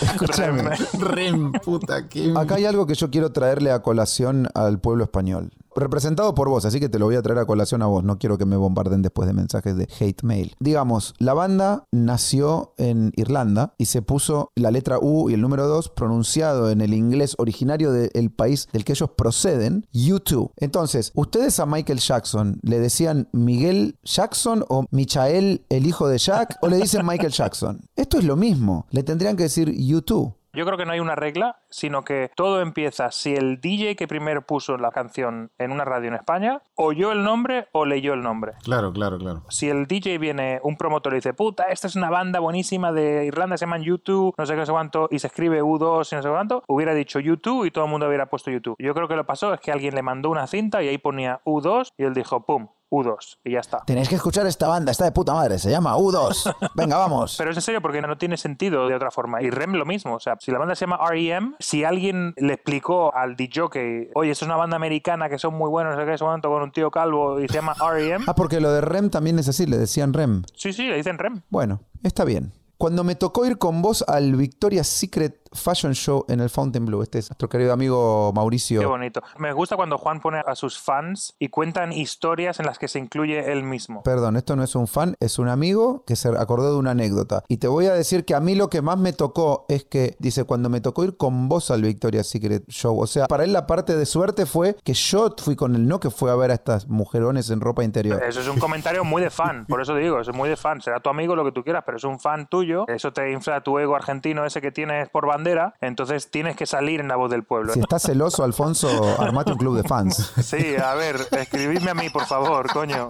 [0.00, 0.62] Escúchame.
[0.98, 2.32] Rem, puta, qué...
[2.36, 5.50] Acá hay algo que yo quiero traerle a colación al pueblo español.
[5.76, 8.04] Representado por vos, así que te lo voy a traer a colación a vos.
[8.04, 10.54] No quiero que me bombarden después de mensajes de hate mail.
[10.60, 15.66] Digamos, la banda nació en Irlanda y se puso la letra U y el número
[15.66, 20.52] 2 pronunciado en el inglés originario del país del que ellos proceden, U2.
[20.58, 26.56] Entonces, ¿ustedes a Michael Jackson le decían Miguel Jackson o Michael el hijo de Jack
[26.62, 27.80] o le dicen Michael Jackson?
[27.96, 28.86] Esto es lo mismo.
[28.90, 30.34] Le tendrían que decir U2.
[30.54, 34.06] Yo creo que no hay una regla, sino que todo empieza si el DJ que
[34.06, 38.22] primero puso la canción en una radio en España oyó el nombre o leyó el
[38.22, 38.52] nombre.
[38.62, 39.42] Claro, claro, claro.
[39.48, 43.26] Si el DJ viene, un promotor y dice, puta, esta es una banda buenísima de
[43.26, 46.14] Irlanda, se llaman U2, no sé qué, no sé cuánto, y se escribe U2 y
[46.14, 48.76] no sé cuánto, hubiera dicho U2 y todo el mundo hubiera puesto U2.
[48.78, 51.40] Yo creo que lo pasó es que alguien le mandó una cinta y ahí ponía
[51.44, 53.82] U2 y él dijo, pum, U2, y ya está.
[53.84, 56.54] Tenéis que escuchar esta banda, está de puta madre, se llama U2.
[56.74, 57.34] Venga, vamos.
[57.38, 59.42] Pero es en serio porque no tiene sentido de otra forma.
[59.42, 60.14] Y REM lo mismo.
[60.14, 64.10] O sea, si la banda se llama REM, si alguien le explicó al DJ que,
[64.14, 66.62] oye, esto es una banda americana que son muy buenos, no sé qué, son con
[66.62, 69.66] un tío calvo y se llama REM, Ah, porque lo de REM también es así,
[69.66, 70.42] le decían REM.
[70.54, 71.42] sí, sí, le dicen REM.
[71.48, 72.52] Bueno, está bien.
[72.76, 77.18] Cuando me tocó ir con vos al Victoria's Secret Fashion Show en el Fontainebleau, este
[77.18, 78.88] es nuestro querido amigo Qué Mauricio.
[78.88, 79.22] bonito.
[79.38, 82.98] Me gusta cuando Juan pone a sus fans y cuentan historias en las que se
[82.98, 84.02] incluye él mismo.
[84.02, 87.44] Perdón, esto no es un fan, es un amigo que se acordó de una anécdota.
[87.48, 90.16] Y te voy a decir que a mí lo que más me tocó es que,
[90.18, 93.52] dice, cuando me tocó ir con vos al Victoria's Secret Show, o sea, para él
[93.52, 96.50] la parte de suerte fue que yo fui con él, no que fue a ver
[96.50, 98.22] a estas mujerones en ropa interior.
[98.22, 100.56] Eso es un comentario muy de fan, por eso te digo, eso es muy de
[100.56, 100.80] fan.
[100.80, 102.86] Será tu amigo lo que tú quieras, pero es un fan tuyo.
[102.88, 105.43] Eso te infla tu ego argentino ese que tienes por bandera.
[105.80, 107.72] Entonces tienes que salir en la voz del pueblo.
[107.72, 110.32] Si estás celoso, Alfonso, armate un club de fans.
[110.42, 113.08] Sí, a ver, escribidme a mí, por favor, coño.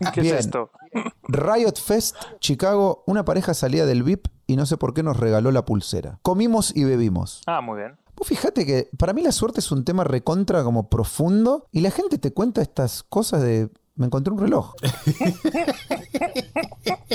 [0.14, 0.34] ¿Qué Bien.
[0.34, 0.70] es esto?
[1.28, 5.50] Riot Fest, Chicago, una pareja salía del VIP y no sé por qué nos regaló
[5.50, 6.18] la pulsera.
[6.22, 7.42] Comimos y bebimos.
[7.46, 7.96] Ah, muy bien.
[8.16, 11.90] Vos fíjate que para mí la suerte es un tema recontra como profundo y la
[11.90, 13.70] gente te cuenta estas cosas de...
[13.96, 14.74] Me encontré un reloj.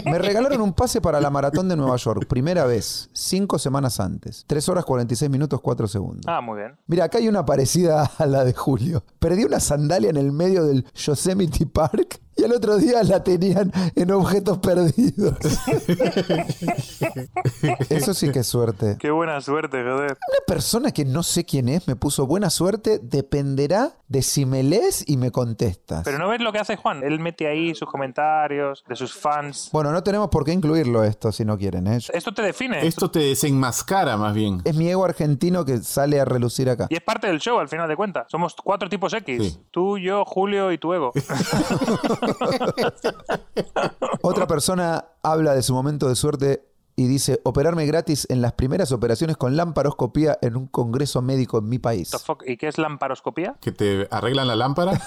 [0.06, 4.46] Me regalaron un pase para la maratón de Nueva York, primera vez, cinco semanas antes.
[4.48, 6.26] 3 horas 46 minutos 4 segundos.
[6.28, 6.78] Ah, muy bien.
[6.88, 9.04] Mira, acá hay una parecida a la de Julio.
[9.20, 13.72] Perdí una sandalia en el medio del Yosemite Park y al otro día la tenían
[13.96, 15.38] en objetos perdidos.
[17.90, 18.98] Eso sí que es suerte.
[19.00, 20.12] Qué buena suerte, joder.
[20.12, 24.64] Una persona que no sé quién es me puso buena suerte dependerá de si me
[24.64, 26.04] lees y me contestas.
[26.04, 27.04] Pero no ves lo que hace Juan.
[27.04, 29.70] Él mete ahí sus comentarios de sus fans.
[29.72, 31.88] Bueno, no tenemos por qué incluirlo esto si no quieren.
[31.88, 32.00] ¿eh?
[32.14, 32.86] Esto te define.
[32.86, 34.62] Esto te desenmascara más bien.
[34.64, 36.88] Es mi ego argentino que sale a relucir acá.
[36.90, 38.28] Y es parte del show, al final de cuentas.
[38.30, 39.44] Somos cuatro tipos X.
[39.44, 39.60] Sí.
[39.72, 41.12] Tú, yo, Julio y tu ego.
[44.22, 46.69] Otra persona habla de su momento de suerte
[47.00, 51.70] y dice, operarme gratis en las primeras operaciones con lamparoscopía en un congreso médico en
[51.70, 52.12] mi país.
[52.46, 53.56] ¿Y qué es lamparoscopía?
[53.62, 55.00] Que te arreglan la lámpara.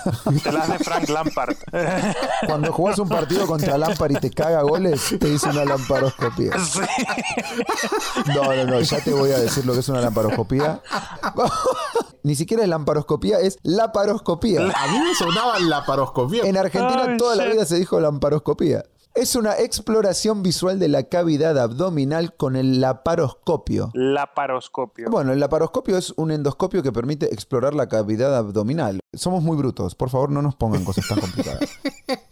[0.43, 1.55] Te la hace Frank Lampard.
[2.47, 6.53] Cuando jugás un partido contra Lampard y te caga goles, te dice una lamparoscopía.
[6.63, 6.81] Sí.
[8.35, 10.81] No, no, no, ya te voy a decir lo que es una lamparoscopía.
[12.23, 14.61] Ni siquiera es lamparoscopía, es laparoscopía.
[14.61, 16.45] A mí me sonaba la paroscopía.
[16.45, 18.85] En Argentina Ay, toda la vida se dijo lamparoscopía.
[19.15, 23.91] Es una exploración visual de la cavidad abdominal con el laparoscopio.
[23.93, 25.11] Laparoscopio.
[25.11, 29.01] Bueno, el laparoscopio es un endoscopio que permite explorar la cavidad abdominal.
[29.13, 31.61] Somos muy brutos, por favor no nos pongan cosas tan complicadas.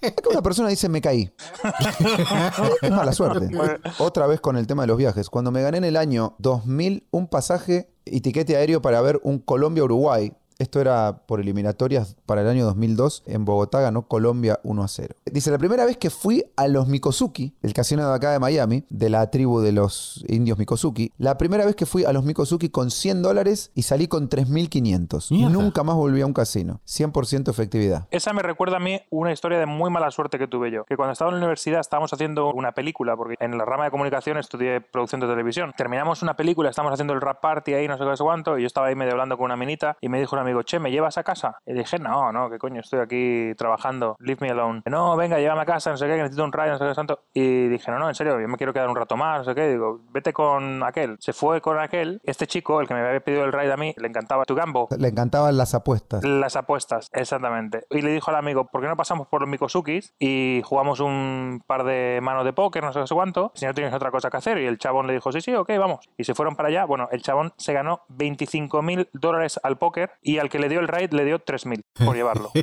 [0.03, 1.31] Acá una persona dice me caí.
[2.81, 3.51] es mala suerte.
[3.99, 5.29] Otra vez con el tema de los viajes.
[5.29, 9.39] Cuando me gané en el año 2000 un pasaje y tiquete aéreo para ver un
[9.39, 13.23] Colombia-Uruguay Esto era por eliminatorias para el año 2002.
[13.25, 15.15] En Bogotá ganó Colombia 1 a 0.
[15.25, 18.85] Dice, la primera vez que fui a los Mikosuki, el casino de acá de Miami,
[18.91, 22.69] de la tribu de los indios Mikosuki, la primera vez que fui a los Mikosuki
[22.69, 25.31] con 100 dólares y salí con 3.500.
[25.31, 25.51] Mierda.
[25.51, 26.83] Nunca más volví a un casino.
[26.87, 28.07] 100% efectividad.
[28.11, 30.85] Esa me recuerda a mí una historia de muy mala suerte que tuve yo.
[30.85, 33.91] Que cuando estaba en la universidad estábamos haciendo una película, porque en la rama de
[33.91, 35.73] comunicación estudié producción de televisión.
[35.75, 38.59] Terminamos una película, estábamos haciendo el rap party ahí, no sé qué, no sé cuánto,
[38.59, 40.79] y yo estaba ahí medio hablando con una minita y me dijo un amigo, che,
[40.79, 41.59] ¿me llevas a casa?
[41.65, 44.83] Y dije, no, no, qué coño, estoy aquí trabajando, leave me alone.
[44.87, 46.95] No, venga, llévame a casa, no sé qué, que necesito un ride, no sé qué,
[46.95, 47.21] santo.
[47.33, 49.55] Y dije, no, no, en serio, yo me quiero quedar un rato más, no sé
[49.55, 49.69] qué.
[49.69, 51.17] Digo, vete con aquel.
[51.21, 52.21] Se fue con aquel.
[52.25, 54.89] Este chico, el que me había pedido el ride a mí, le encantaba tu gambo.
[54.97, 56.25] Le encantaban las apuestas.
[56.25, 57.85] Las apuestas, exactamente.
[57.91, 61.63] Y le dijo al amigo, ¿por qué no pasamos por los Mikosukis y jugamos un
[61.67, 64.37] par de manos de póker, no sé qué cuánto, si no tienes otra cosa que
[64.37, 64.59] hacer?
[64.59, 66.09] Y el chabón le dijo, sí, sí, ok, vamos.
[66.17, 66.85] Y se fueron para allá.
[66.85, 70.81] Bueno, el chabón se ganó 25 mil dólares al póker y al que le dio
[70.81, 72.51] el ride le dio 3 mil por llevarlo.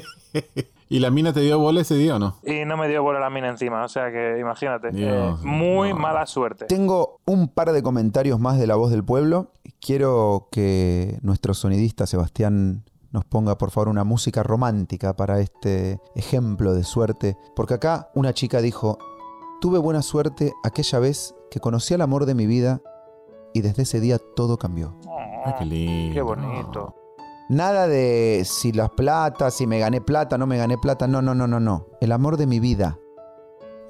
[0.90, 2.38] ¿Y la mina te dio bola ese día o no?
[2.46, 4.92] y no me dio bola la mina encima, o sea que imagínate.
[4.92, 5.98] Dios, Eh, muy no.
[6.00, 6.66] mala suerte.
[6.66, 9.52] Tengo un par de comentarios más de la voz del pueblo.
[9.82, 16.74] Quiero que nuestro sonidista Sebastián nos ponga por favor una música romántica para este ejemplo
[16.74, 17.38] de suerte.
[17.56, 18.98] Porque acá una chica dijo,
[19.60, 22.80] tuve buena suerte aquella vez que conocí al amor de mi vida
[23.54, 24.96] y desde ese día todo cambió.
[25.46, 26.14] Ay, qué lindo.
[26.14, 26.96] Qué bonito.
[27.50, 31.08] Nada de si las platas, si me gané plata, no me gané plata.
[31.08, 31.88] No, no, no, no, no.
[32.02, 33.00] El amor de mi vida.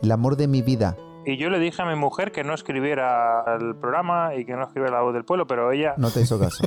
[0.03, 0.95] El amor de mi vida.
[1.25, 4.63] Y yo le dije a mi mujer que no escribiera el programa y que no
[4.63, 6.63] escribiera la voz del pueblo, pero ella No te hizo caso.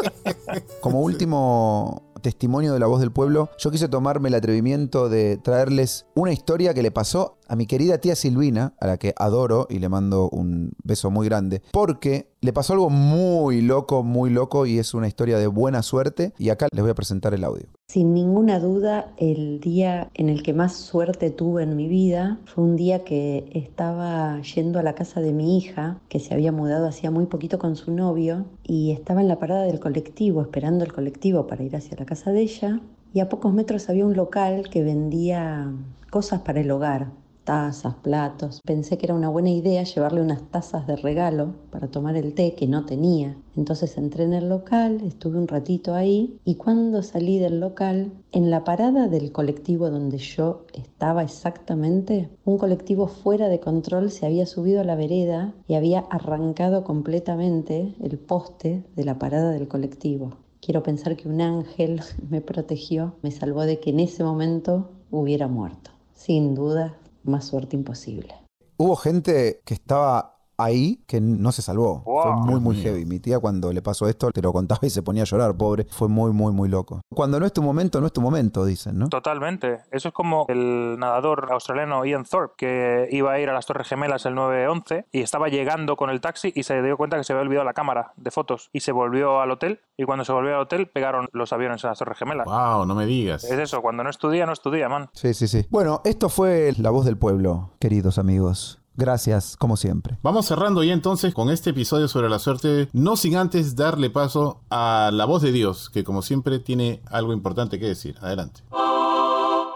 [0.80, 6.06] Como último testimonio de la voz del pueblo, yo quise tomarme el atrevimiento de traerles
[6.14, 9.78] una historia que le pasó a mi querida tía Silvina, a la que adoro y
[9.78, 14.78] le mando un beso muy grande, porque le pasó algo muy loco, muy loco y
[14.78, 17.66] es una historia de buena suerte y acá les voy a presentar el audio.
[17.88, 22.64] Sin ninguna duda, el día en el que más suerte tuve en mi vida fue
[22.64, 26.86] un día que estaba yendo a la casa de mi hija, que se había mudado
[26.86, 30.92] hacía muy poquito con su novio, y estaba en la parada del colectivo, esperando el
[30.92, 32.80] colectivo para ir hacia la casa de ella,
[33.12, 35.72] y a pocos metros había un local que vendía
[36.10, 37.12] cosas para el hogar,
[37.44, 38.60] tazas, platos.
[38.64, 42.54] Pensé que era una buena idea llevarle unas tazas de regalo para tomar el té
[42.54, 43.36] que no tenía.
[43.56, 48.50] Entonces entré en el local, estuve un ratito ahí y cuando salí del local, en
[48.50, 54.46] la parada del colectivo donde yo estaba exactamente, un colectivo fuera de control se había
[54.46, 60.32] subido a la vereda y había arrancado completamente el poste de la parada del colectivo.
[60.60, 65.46] Quiero pensar que un ángel me protegió, me salvó de que en ese momento hubiera
[65.46, 65.90] muerto.
[66.14, 68.34] Sin duda, más suerte imposible.
[68.76, 72.02] Hubo gente que estaba ahí que no se salvó.
[72.04, 72.22] Wow.
[72.22, 73.04] Fue muy, muy heavy.
[73.04, 75.86] Mi tía cuando le pasó esto te lo contaba y se ponía a llorar, pobre.
[75.90, 77.00] Fue muy, muy, muy loco.
[77.14, 79.08] Cuando no es tu momento, no es tu momento, dicen, ¿no?
[79.08, 79.80] Totalmente.
[79.90, 83.88] Eso es como el nadador australiano Ian Thorpe, que iba a ir a las Torres
[83.88, 87.32] Gemelas el 9-11 y estaba llegando con el taxi y se dio cuenta que se
[87.32, 90.54] había olvidado la cámara de fotos y se volvió al hotel y cuando se volvió
[90.54, 92.46] al hotel pegaron los aviones en las Torres Gemelas.
[92.46, 93.44] Wow, no me digas.
[93.44, 95.08] Es eso, cuando no estudia, no estudia, man.
[95.12, 95.66] Sí, sí, sí.
[95.70, 98.83] Bueno, esto fue La Voz del Pueblo, queridos amigos.
[98.96, 100.18] Gracias, como siempre.
[100.22, 104.60] Vamos cerrando ya entonces con este episodio sobre la suerte, no sin antes darle paso
[104.70, 108.16] a la voz de Dios, que como siempre tiene algo importante que decir.
[108.20, 108.62] Adelante.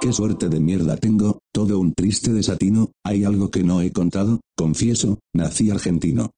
[0.01, 4.39] Qué suerte de mierda tengo, todo un triste desatino, hay algo que no he contado,
[4.57, 6.31] confieso, nací argentino.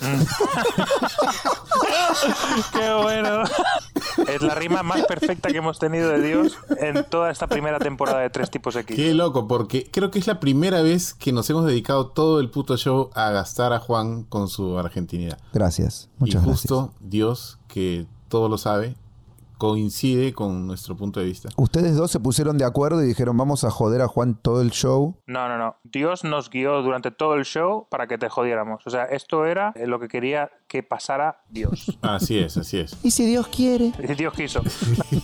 [2.72, 3.44] ¡Qué bueno!
[4.28, 8.20] Es la rima más perfecta que hemos tenido de Dios en toda esta primera temporada
[8.20, 8.94] de Tres Tipos X.
[8.96, 12.50] Qué loco, porque creo que es la primera vez que nos hemos dedicado todo el
[12.50, 15.38] puto show a gastar a Juan con su argentinidad.
[15.52, 16.08] Gracias.
[16.18, 16.70] Muchas y gracias.
[16.70, 18.96] justo Dios, que todo lo sabe,
[19.58, 21.48] coincide con nuestro punto de vista.
[21.56, 24.70] Ustedes dos se pusieron de acuerdo y dijeron, vamos a joder a Juan todo el
[24.70, 25.16] show.
[25.26, 25.76] No, no, no.
[25.84, 28.86] Dios nos guió durante todo el show para que te jodiéramos.
[28.86, 31.96] O sea, esto era eh, lo que quería que pasara Dios.
[32.02, 32.96] Así es, así es.
[33.02, 33.92] Y si Dios quiere.
[34.08, 34.60] Y Dios quiso.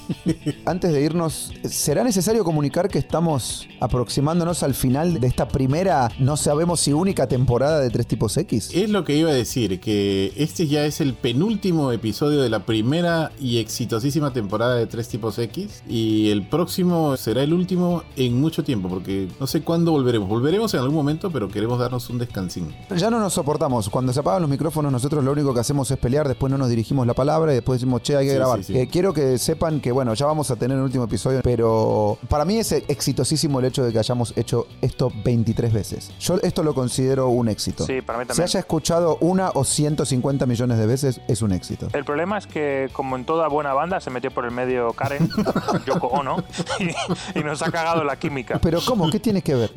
[0.64, 6.36] Antes de irnos, ¿será necesario comunicar que estamos aproximándonos al final de esta primera, no
[6.36, 8.70] sabemos si única temporada de Tres Tipos X?
[8.72, 12.64] Es lo que iba a decir, que este ya es el penúltimo episodio de la
[12.64, 15.83] primera y exitosísima temporada de Tres Tipos X.
[15.88, 20.28] Y el próximo será el último en mucho tiempo, porque no sé cuándo volveremos.
[20.28, 22.74] Volveremos en algún momento, pero queremos darnos un descansín.
[22.96, 23.88] Ya no nos soportamos.
[23.88, 26.68] Cuando se apagan los micrófonos, nosotros lo único que hacemos es pelear, después no nos
[26.68, 28.59] dirigimos la palabra y después decimos, che, hay que Sí, grabar.
[28.64, 28.78] sí, sí.
[28.78, 32.44] Eh, quiero que sepan que, bueno, ya vamos a tener el último episodio, pero para
[32.44, 36.11] mí es exitosísimo el hecho de que hayamos hecho esto 23 veces.
[36.20, 37.87] Yo esto lo considero un éxito.
[37.87, 41.88] Sí, para mí Se haya escuchado una o 150 millones de veces, es un éxito.
[41.92, 44.92] El problema es que, como en toda buena banda, se se metió por el medio
[44.92, 45.29] Karen,
[45.87, 46.42] Yoko Ono,
[46.81, 48.59] y, y nos ha cagado la química.
[48.61, 49.09] Pero ¿cómo?
[49.09, 49.70] ¿Qué tiene que ver?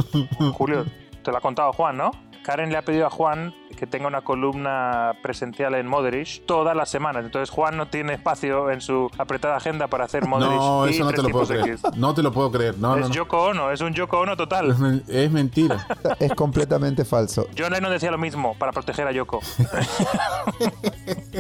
[0.54, 0.86] Julio,
[1.24, 2.12] te lo ha contado Juan, ¿no?
[2.44, 6.90] Karen le ha pedido a Juan que tenga una columna presencial en Moderich todas las
[6.90, 7.24] semanas.
[7.24, 10.58] Entonces Juan no tiene espacio en su apretada agenda para hacer Moderich.
[10.58, 11.80] No, y eso no te Tres lo puedo Tipos creer.
[11.80, 11.98] X.
[11.98, 12.78] No te lo puedo creer.
[12.78, 13.16] No, no, es no.
[13.16, 14.72] Yoko Ono, es un Yoko Ono total.
[14.72, 15.88] Es men- Es mentira.
[16.20, 17.48] Es completamente falso.
[17.58, 19.40] John Lennon decía lo mismo para proteger a Yoko.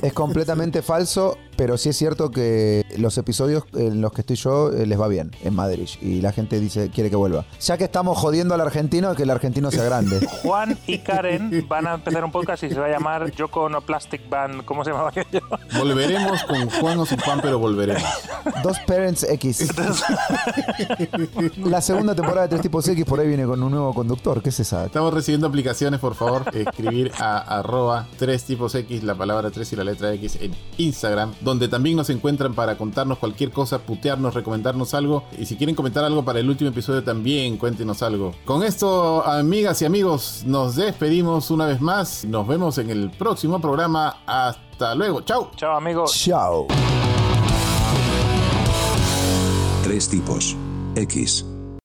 [0.02, 4.72] Es completamente falso, pero sí es cierto que los episodios en los que estoy yo
[4.72, 7.46] eh, les va bien en Madrid y la gente dice quiere que vuelva.
[7.62, 10.20] Ya que estamos jodiendo al argentino, que el argentino sea grande.
[10.44, 13.82] Juan y Karen van a empezar un podcast y se va a llamar Yoko Ono
[13.82, 14.66] Plastic Band.
[14.66, 15.42] ¿Cómo se llamaba aquello?
[15.78, 18.04] Volveremos con Juan o sin Juan, pero volveremos.
[18.63, 19.68] Dos Parents X.
[21.58, 24.42] La segunda temporada de Tres Tipos X por ahí viene con un nuevo conductor.
[24.42, 24.86] ¿Qué es esa?
[24.86, 26.44] Estamos recibiendo aplicaciones, por favor.
[26.54, 31.34] Escribir a arroba tres tipos X, la palabra 3 y la letra X en Instagram,
[31.42, 35.24] donde también nos encuentran para contarnos cualquier cosa, putearnos, recomendarnos algo.
[35.38, 38.34] Y si quieren comentar algo para el último episodio también, cuéntenos algo.
[38.46, 42.26] Con esto, amigas y amigos, nos despedimos una vez más.
[42.26, 44.18] Nos vemos en el próximo programa.
[44.26, 45.22] Hasta luego.
[45.22, 45.50] Chau.
[45.56, 46.13] Chao, amigos.
[46.13, 46.68] Chao.
[49.84, 50.56] Tres tipos.
[50.96, 51.53] X.